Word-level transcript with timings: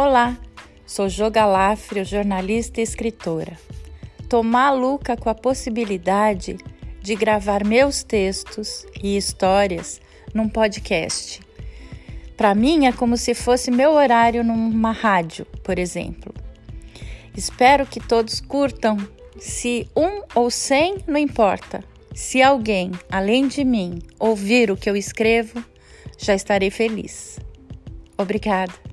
Olá, 0.00 0.38
sou 0.86 1.08
Jo 1.08 1.28
Galafrio, 1.28 2.04
jornalista 2.04 2.78
e 2.78 2.84
escritora. 2.84 3.58
Tô 4.28 4.44
maluca 4.44 5.16
com 5.16 5.28
a 5.28 5.34
possibilidade 5.34 6.56
de 7.02 7.16
gravar 7.16 7.64
meus 7.64 8.04
textos 8.04 8.86
e 9.02 9.16
histórias 9.16 10.00
num 10.32 10.48
podcast. 10.48 11.40
Para 12.36 12.54
mim 12.54 12.86
é 12.86 12.92
como 12.92 13.16
se 13.16 13.34
fosse 13.34 13.72
meu 13.72 13.90
horário 13.90 14.44
numa 14.44 14.92
rádio, 14.92 15.44
por 15.64 15.80
exemplo. 15.80 16.32
Espero 17.36 17.84
que 17.84 17.98
todos 17.98 18.40
curtam. 18.40 18.98
Se 19.36 19.88
um 19.96 20.22
ou 20.32 20.48
cem, 20.48 20.98
não 21.08 21.18
importa. 21.18 21.82
Se 22.14 22.40
alguém, 22.40 22.92
além 23.10 23.48
de 23.48 23.64
mim, 23.64 23.98
ouvir 24.16 24.70
o 24.70 24.76
que 24.76 24.88
eu 24.88 24.96
escrevo, 24.96 25.60
já 26.16 26.36
estarei 26.36 26.70
feliz. 26.70 27.40
Obrigada. 28.16 28.87